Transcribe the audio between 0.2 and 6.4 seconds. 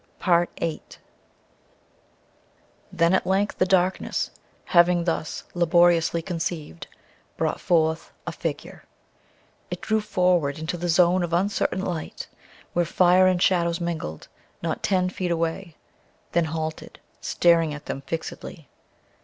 VIII Then at length the darkness, having thus laboriously